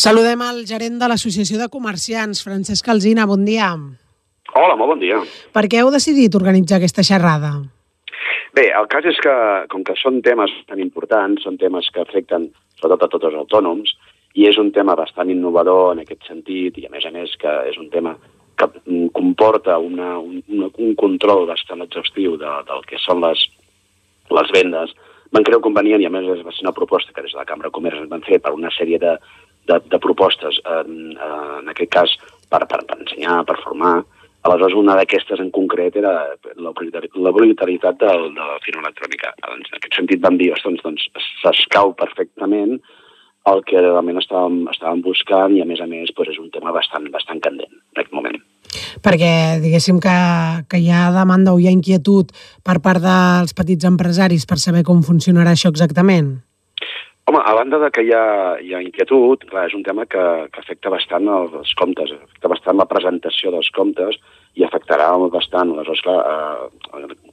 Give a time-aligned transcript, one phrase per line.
[0.00, 3.66] Saludem el gerent de l'Associació de Comerciants, Francesc Alzina, bon dia.
[4.56, 5.18] Hola, molt bon dia.
[5.52, 7.50] Per què heu decidit organitzar aquesta xerrada?
[8.56, 9.34] Bé, el cas és que,
[9.68, 12.46] com que són temes tan importants, són temes que afecten
[12.80, 13.92] sobretot a tots els autònoms,
[14.40, 17.52] i és un tema bastant innovador en aquest sentit, i a més a més que
[17.68, 18.14] és un tema
[18.56, 18.70] que
[19.12, 23.44] comporta una, un, un control bastant exhaustiu de, del que són les,
[24.32, 24.96] les vendes,
[25.30, 27.68] van creure convenient, i a més va ser una proposta que des de la Cambra
[27.68, 29.18] de Comerç van fer per una sèrie de,
[29.70, 32.16] de, de propostes, en, en aquest cas
[32.50, 34.00] per, per, per ensenyar, per formar.
[34.40, 36.14] Aleshores, una d'aquestes en concret era
[36.56, 39.34] l'obligatorietat de, de la firma electrònica.
[39.44, 42.78] En aquest sentit vam dir, doncs, doncs s'escau perfectament
[43.50, 46.72] el que realment estàvem, estàvem buscant i, a més a més, doncs és un tema
[46.76, 48.36] bastant, bastant candent en aquest moment.
[49.04, 49.32] Perquè,
[49.62, 50.16] diguéssim, que,
[50.70, 52.32] que hi ha demanda o hi ha inquietud
[52.66, 56.38] per part dels petits empresaris per saber com funcionarà això exactament?
[57.28, 58.24] Home, a banda de que hi ha,
[58.58, 62.80] hi ha inquietud, clar, és un tema que, que afecta bastant els comptes, afecta bastant
[62.80, 64.18] la presentació dels comptes
[64.58, 65.74] i afectarà bastant.
[65.76, 67.28] Aleshores, clar, eh, eh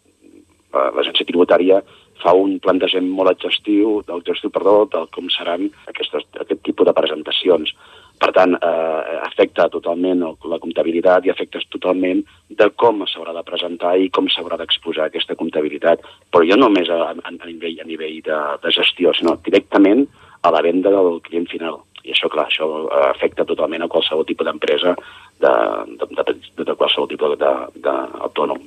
[0.77, 1.79] l'agència tributària
[2.21, 7.73] fa un plantejament molt exhaustiu, exhaustiu perdó, del com seran aquestes, aquest tipus de presentacions.
[8.17, 13.95] Per tant, eh, afecta totalment la comptabilitat i afecta totalment de com s'haurà de presentar
[13.97, 16.01] i com s'haurà d'exposar aquesta comptabilitat.
[16.31, 20.07] Però jo no només a, a, a nivell, a nivell de, de gestió, sinó directament
[20.41, 21.81] a la venda del client final.
[22.07, 22.67] I això, clar, això
[23.09, 24.95] afecta totalment a qualsevol tipus d'empresa,
[25.43, 25.53] de,
[25.99, 28.61] de, de, de, de qualsevol tipus d'autònom.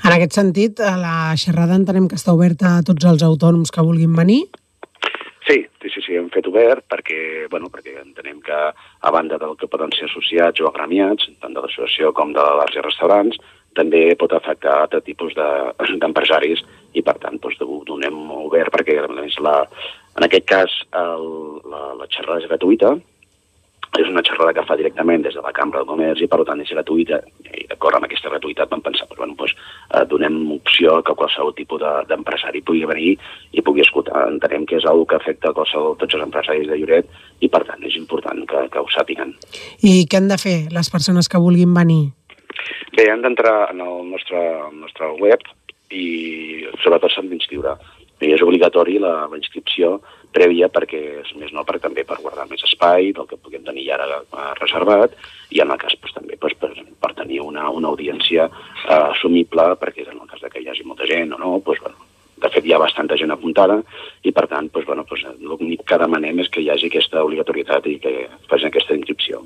[0.00, 4.16] En aquest sentit, la xerrada entenem que està oberta a tots els autònoms que vulguin
[4.16, 4.42] venir?
[6.34, 10.68] Fet obert perquè, bueno, perquè entenem que a banda del que poden ser associats o
[10.70, 13.40] agremiats, tant de l'associació com de bars i restaurants,
[13.78, 15.34] també pot afectar altre tipus
[16.02, 19.56] d'empresaris de, i, per tant, doncs, donem obert perquè, a més, la,
[20.18, 21.26] en aquest cas, el,
[21.70, 22.96] la, la xerrada és gratuïta,
[23.98, 26.60] és una xerrada que fa directament des de la Cambra de Comerç i per tant
[26.62, 27.18] és gratuïta
[27.50, 29.54] i d'acord amb aquesta gratuïtat vam pensar doncs, bueno, doncs,
[29.90, 33.16] eh, donem opció que qualsevol tipus d'empresari de, pugui venir
[33.52, 34.28] i pugui escoltar.
[34.30, 37.64] Entenem que és una que afecta a qualsevol, tots els empresaris de Lloret i per
[37.66, 39.34] tant és important que, que ho sàpiguen.
[39.82, 42.02] I què han de fer les persones que vulguin venir?
[42.96, 45.42] Bé, han d'entrar en el nostre, el nostre web
[45.90, 46.06] i
[46.84, 47.74] sobretot s'han d'inscriure.
[48.20, 49.98] I és obligatori la, la inscripció
[50.34, 53.88] prèvia perquè és més no, per, també per guardar més espai del que puguem tenir
[53.94, 55.16] ara eh, reservat
[55.50, 56.70] i en el cas pues, també pues, per,
[57.00, 60.86] per tenir una, una audiència eh, assumible perquè en el cas de que hi hagi
[60.86, 61.98] molta gent o no, pues, bueno,
[62.40, 63.80] de fet hi ha bastanta gent apuntada
[64.22, 67.90] i per tant pues, bueno, pues, l'únic que demanem és que hi hagi aquesta obligatorietat
[67.90, 68.14] i que
[68.48, 69.42] facin aquesta inscripció.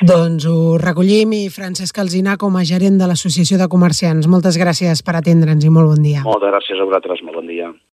[0.00, 4.30] Doncs ho recollim i Francesc Alzina com a gerent de l'Associació de Comerciants.
[4.32, 6.22] Moltes gràcies per atendre'ns i molt bon dia.
[6.24, 7.68] Moltes gràcies a vosaltres, molt bon dia.